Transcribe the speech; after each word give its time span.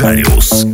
Дариус 0.00 0.66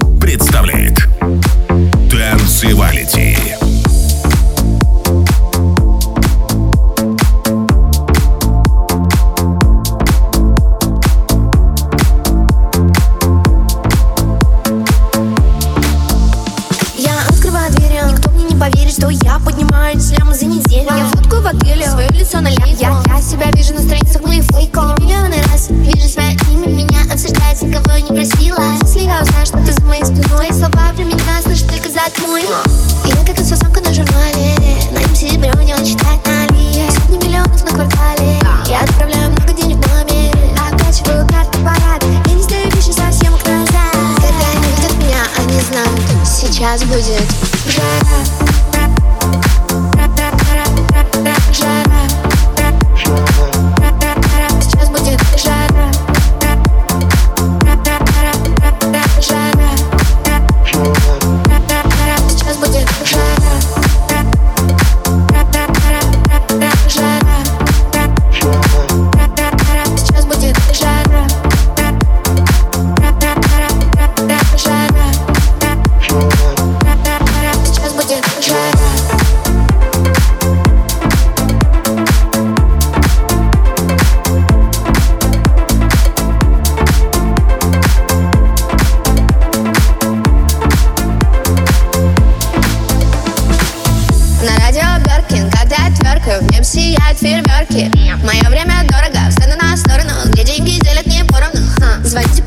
Ха. 102.17 102.46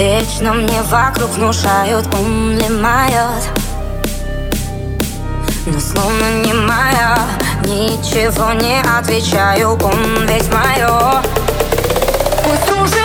Вечно 0.00 0.54
мне 0.54 0.80
вокруг 0.84 1.28
внушают, 1.32 2.06
ум 2.14 2.52
лимают 2.52 3.44
Но 5.66 5.78
словно 5.78 6.42
не 6.42 6.54
моя, 6.54 7.18
ничего 7.64 8.50
не 8.54 8.80
отвечаю, 8.80 9.72
ум 9.72 10.26
ведь 10.26 10.48
мое 10.54 11.22
Пусть 12.42 12.80
уже 12.80 12.99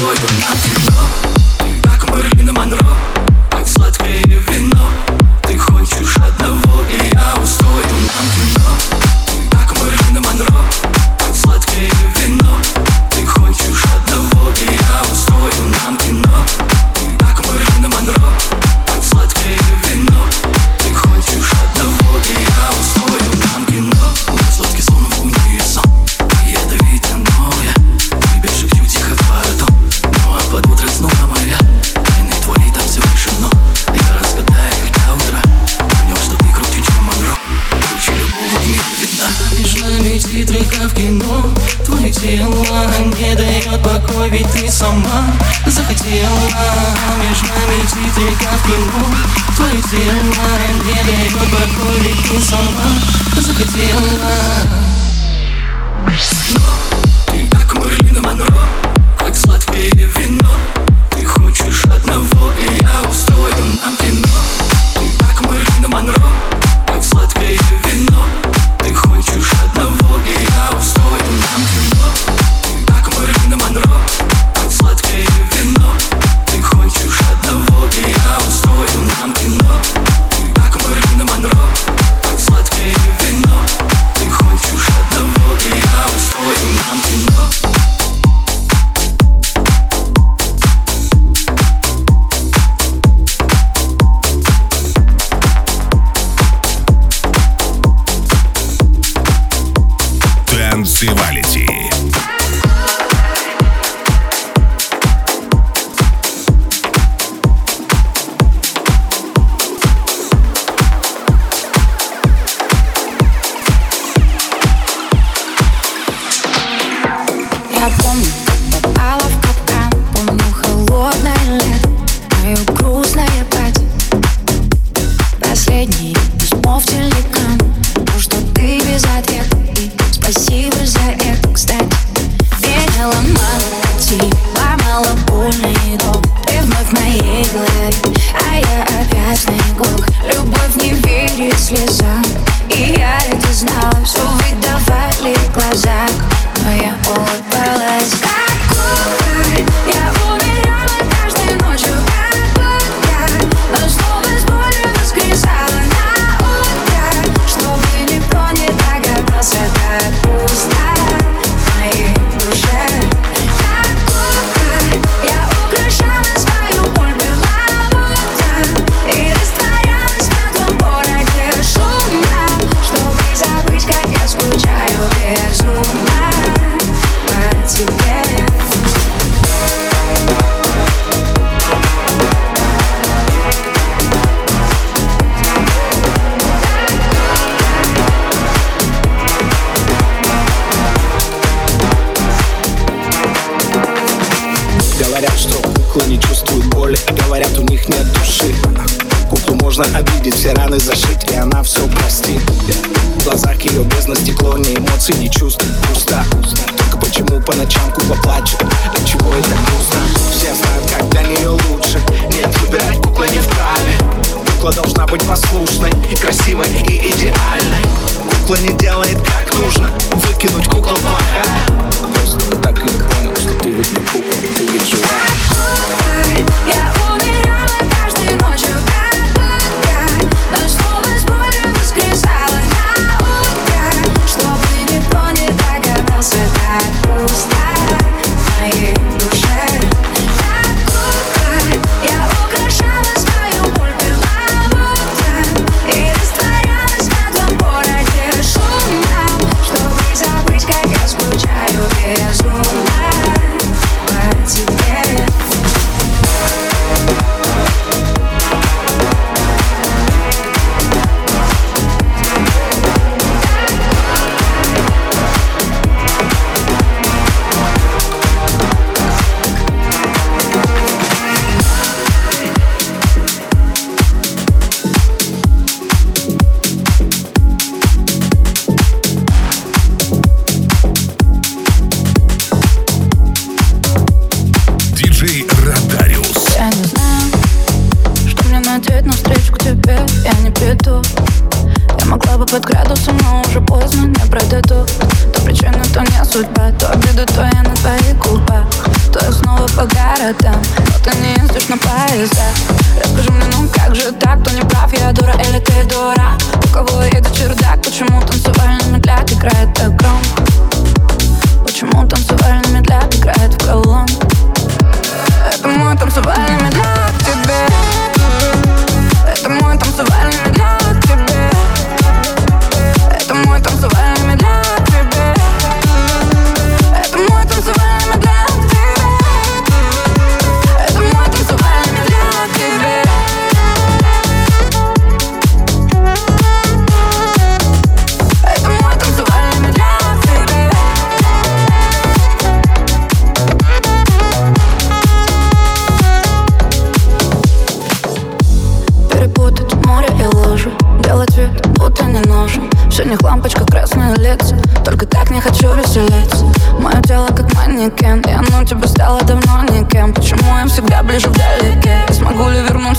я 0.00 0.06
устрою 0.06 0.18
нам 0.40 0.58
кино 0.58 0.92
Ты 1.58 1.88
как 1.88 2.10
Мэрилин 2.10 2.54
Монро 2.54 3.17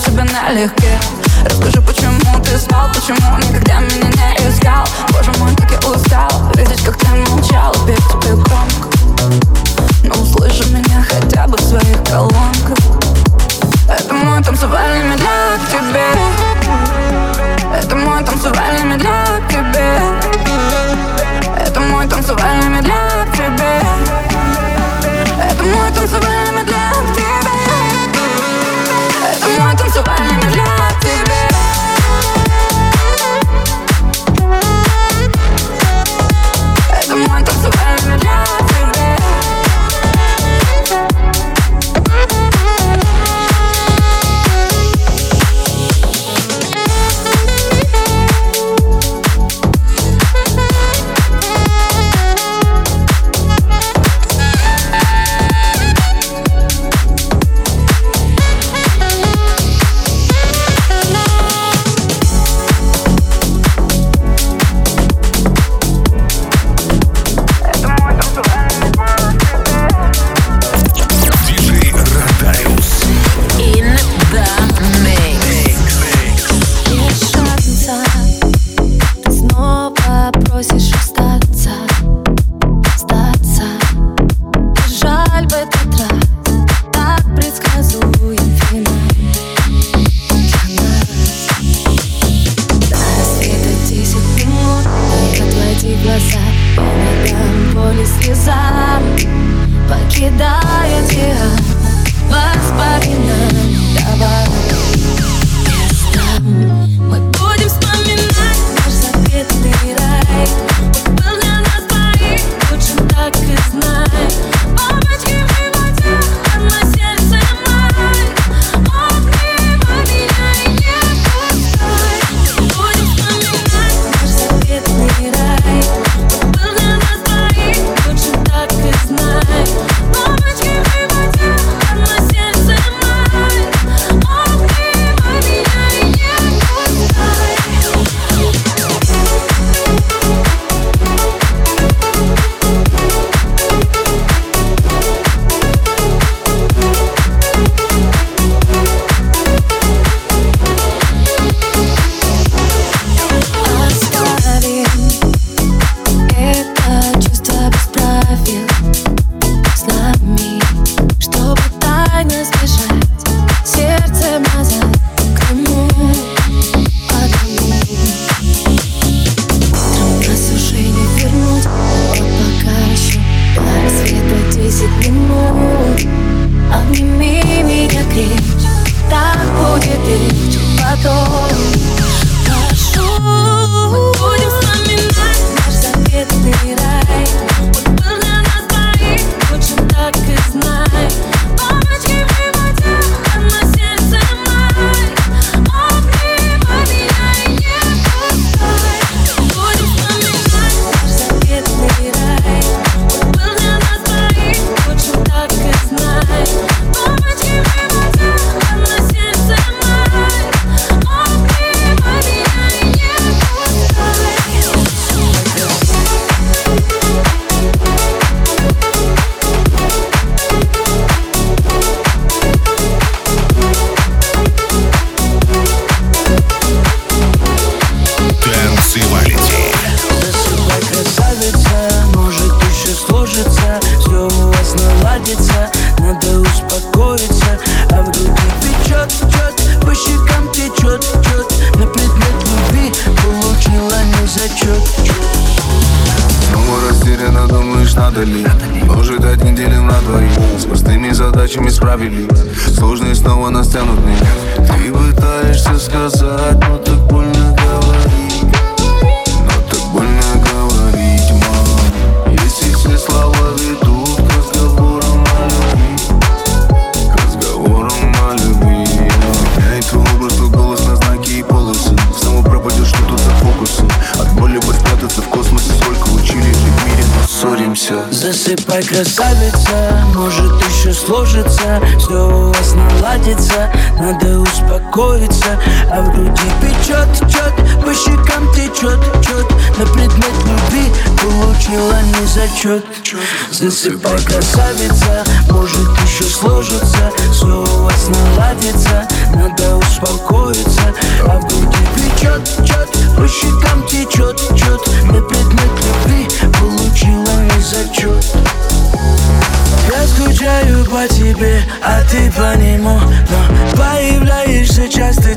себя 0.00 0.24
налегке 0.24 0.98
Расскажи, 1.44 1.80
почему 1.82 2.42
ты 2.42 2.58
спал, 2.58 2.88
почему 2.94 3.38
никогда 3.38 3.80
меня 3.80 4.10
не 4.10 4.48
искал? 4.48 4.84
Боже 5.10 5.32
мой, 5.38 5.54
как 5.56 5.70
я 5.70 5.90
устал, 5.90 6.28
видеть, 6.54 6.82
как 6.84 6.96
ты 6.98 7.08
молчал. 7.08 7.72
Петь 7.86 7.96
тебе 8.08 8.34
громко, 8.34 8.88
но 10.04 10.14
ну, 10.14 10.22
услыши 10.22 10.68
меня 10.70 11.02
хотя 11.02 11.46
бы 11.46 11.56
в 11.56 11.60
своих 11.62 12.02
колонках. 12.04 12.78
Это 13.88 14.14
мой 14.14 14.42
танцевальный 14.42 15.02
медляк 15.04 15.60
тебе 15.70 16.19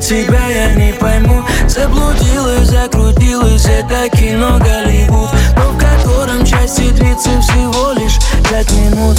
тебя 0.04 0.47
я 0.49 0.74
не 0.76 0.93
пойму. 0.93 1.43
Заблудилась, 1.68 2.68
закрутилась, 2.68 3.66
это 3.66 4.10
кино 4.10 4.60
Голливуд. 4.60 5.30
Но 5.56 5.72
в 5.72 5.78
котором 5.78 6.45
части 6.45 6.89
длится 6.89 7.30
всего 7.41 7.93
лишь 7.93 8.18
пять 8.49 8.72
минут. 8.72 9.18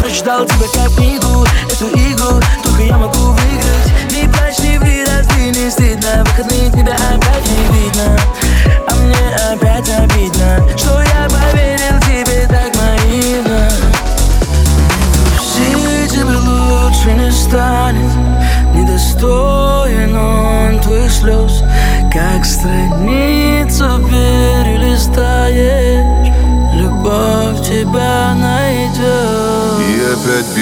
Прочитал 0.00 0.46
тебя 0.46 0.66
как 0.72 0.94
книгу, 0.96 1.46
эту 1.70 1.86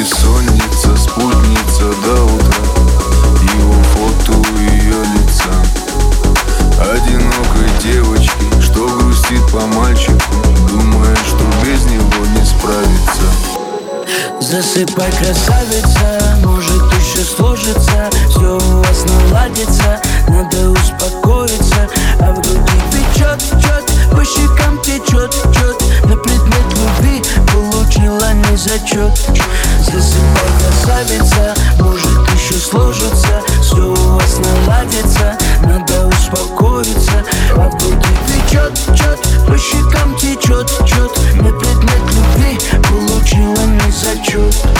бессонница, 0.04 0.94
спутница 0.96 1.90
до 2.04 2.24
утра. 2.24 2.58
Его 3.56 3.74
фото 3.94 4.32
ее 4.60 5.02
лица. 5.14 5.50
Одинокой 6.78 7.70
девочки, 7.82 8.60
что 8.60 8.86
грустит 8.86 9.46
по 9.50 9.60
мальчику 9.78 10.34
Думая, 10.68 11.16
что 11.24 11.44
без 11.64 11.84
него 11.86 12.26
не 12.36 12.44
справится. 12.44 13.22
Засыпай, 14.40 15.10
красавица, 15.12 16.36
может 16.44 16.82
еще 16.94 17.24
сложится. 17.24 18.10
Все 18.28 18.58
у 18.58 18.82
вас 18.82 19.04
наладится, 19.06 20.00
надо 20.28 20.70
успокоиться. 20.70 21.88
А 22.20 22.32
в 22.32 22.42
груди 22.42 22.80
печет, 22.92 23.40
чет, 23.62 23.84
по 24.10 24.24
щекам 24.24 24.78
течет, 24.82 25.32
чет 25.54 25.82
На 26.04 26.16
предмет 26.16 26.66
любви 26.76 27.22
получила 27.52 28.32
не 28.32 28.56
зачет 28.56 29.12
если 29.86 30.00
сегодня 30.00 30.72
славится, 30.82 31.54
может 31.78 32.28
еще 32.34 32.54
сложится 32.54 33.42
Все 33.60 33.76
у 33.76 33.94
вас 33.94 34.38
наладится, 34.38 35.36
надо 35.62 36.06
успокоиться 36.06 37.22
А 37.54 37.68
будет 37.68 38.02
течет, 38.26 38.72
чет, 38.96 39.18
по 39.46 39.58
щекам 39.58 40.16
течет, 40.16 40.66
течет. 40.68 41.10
Не 41.34 41.52
предмет 41.52 42.02
любви, 42.14 42.58
получила 42.88 43.64
не 43.66 43.90
зачет 43.92 44.73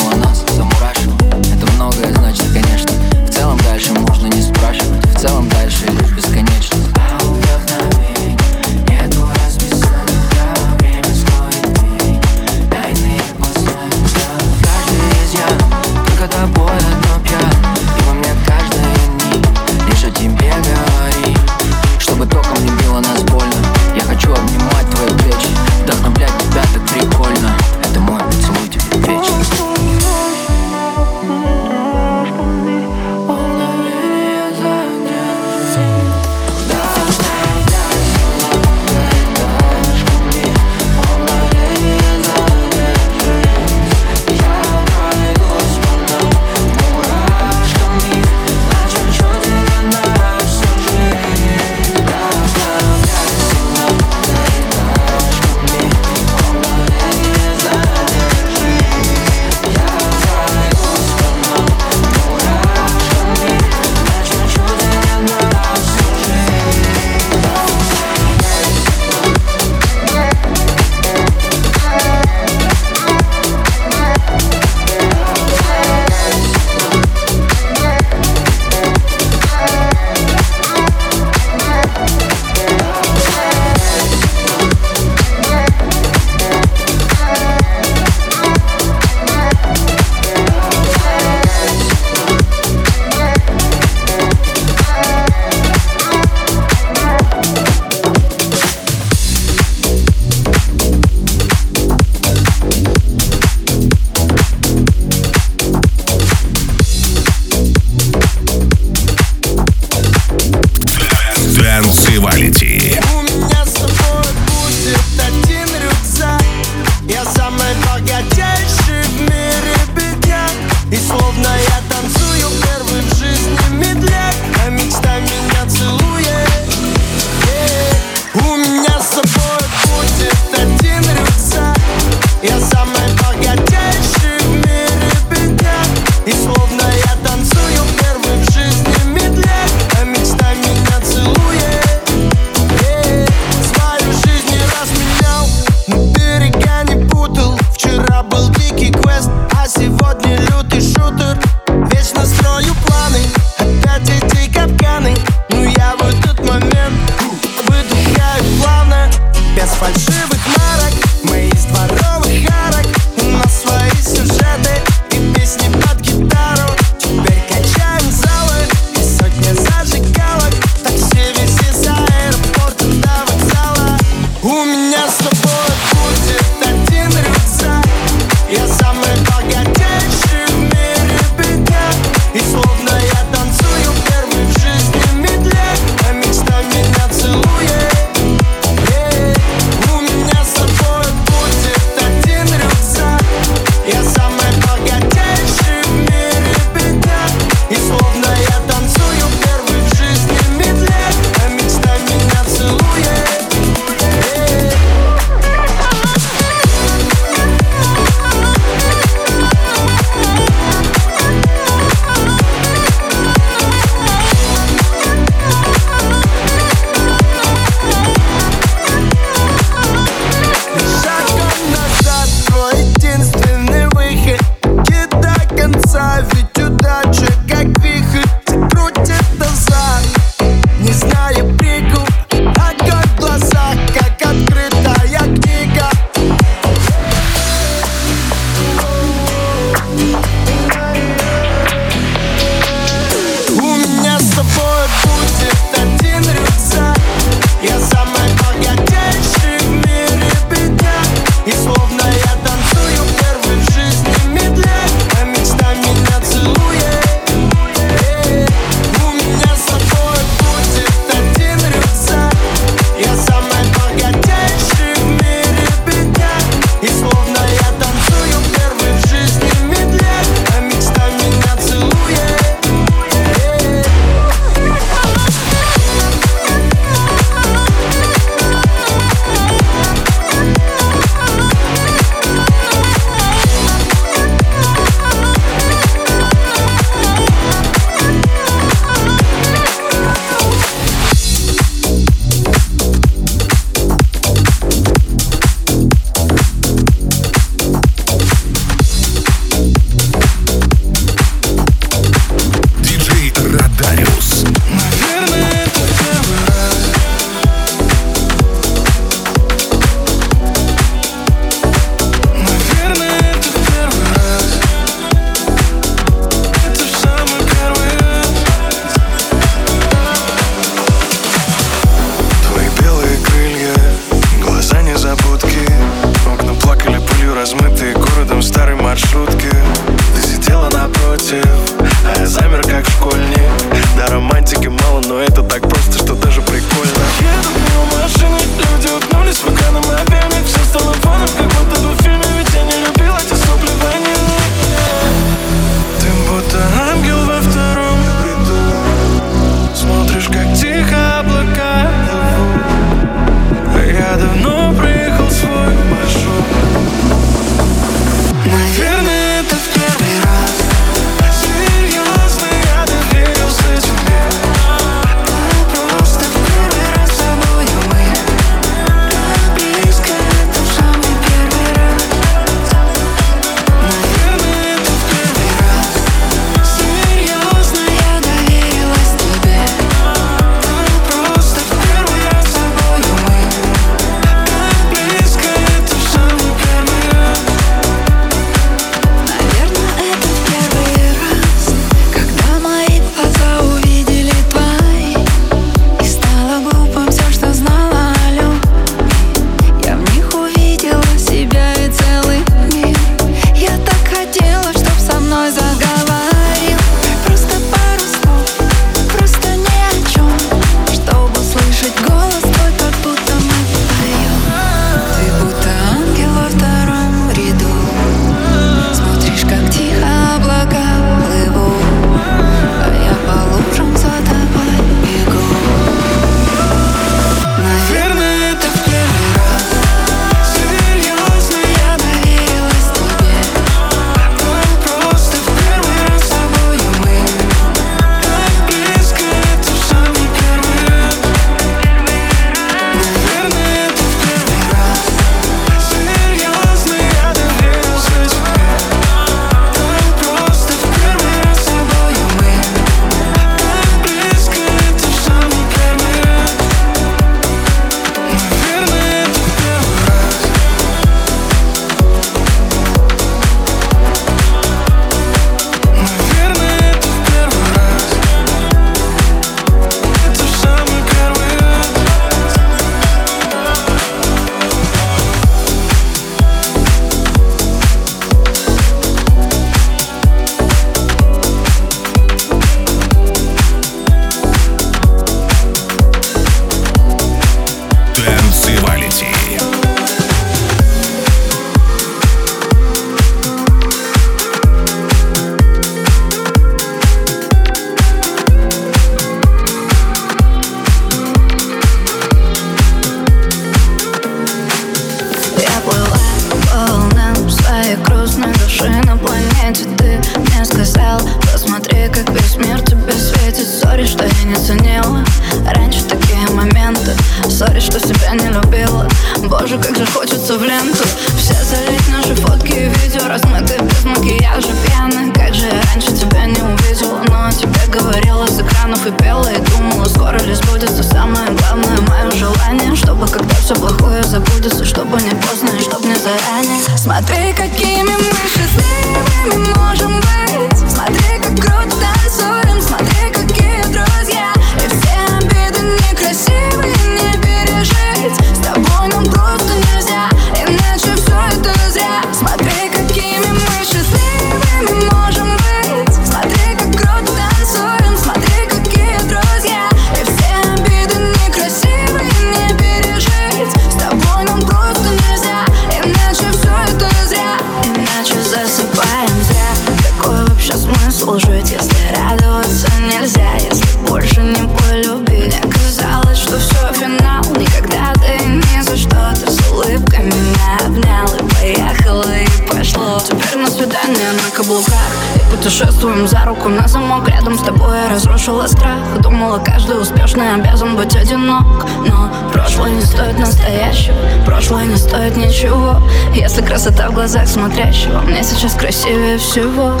путешествуем 585.82 586.26
за 586.26 586.44
руку 586.44 586.68
на 586.68 586.86
замок 586.86 587.28
Рядом 587.28 587.58
с 587.58 587.62
тобой 587.62 587.96
я 587.96 588.08
разрушила 588.08 588.66
страх. 588.66 588.98
Думала, 589.20 589.58
каждый 589.58 590.00
успешный 590.00 590.54
обязан 590.54 590.96
быть 590.96 591.14
одинок. 591.16 591.86
Но 592.06 592.30
прошлое 592.52 592.90
не 592.90 593.02
стоит 593.02 593.38
настоящего 593.38 594.16
Прошлое 594.44 594.84
не 594.84 594.96
стоит 594.96 595.36
ничего. 595.36 596.00
Если 596.34 596.62
красота 596.62 597.10
в 597.10 597.14
глазах 597.14 597.48
смотрящего 597.48 598.20
Мне 598.20 598.42
сейчас 598.42 598.74
красивее 598.74 599.38
всего. 599.38 600.00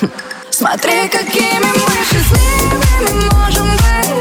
Смотри, 0.50 1.08
какими 1.08 1.60
мы 1.60 2.04
счастливыми 2.04 3.34
можем 3.34 3.66
быть. 3.66 4.15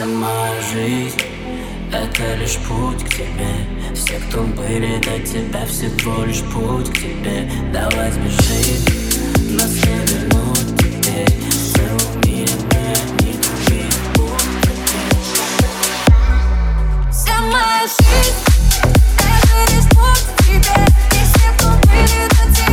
Сама 0.00 0.48
жизнь— 0.72 1.20
это 1.92 2.34
лишь 2.36 2.56
путь 2.66 3.04
к 3.04 3.08
тебе. 3.16 3.52
Все, 3.94 4.18
кто 4.30 4.44
были 4.44 4.96
до 4.96 5.18
тебя, 5.20 5.66
всего 5.66 6.24
лишь 6.24 6.40
путь 6.54 6.88
к 6.88 6.94
тебе. 6.94 7.46
Давай 7.70 8.10
спешим, 8.10 9.56
нас 9.58 9.74
не 9.74 9.98
вернуть 10.06 10.78
теперь 10.78 11.28
Целый 11.74 12.16
мир 12.24 12.48
мы 12.72 12.80
одни, 12.92 13.34
другие. 13.42 13.90
Путь 14.14 14.48
Сама 17.12 17.82
жизнь— 17.82 18.40
это 19.18 19.52
лишь 19.70 19.88
путь 19.90 20.24
к 20.34 20.44
тебе. 20.44 20.80
И 21.12 21.20
все, 21.26 21.48
кто 21.58 21.68
были 21.86 22.20
до 22.30 22.42
тебя 22.56 22.69